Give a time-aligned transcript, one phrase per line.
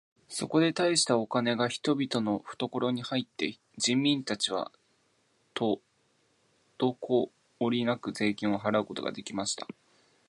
[0.29, 4.71] そこで大したお金が人々のふところに入って、人民たちは
[5.53, 5.79] と
[6.79, 9.67] どこおりなく税金を払うことが出来ました。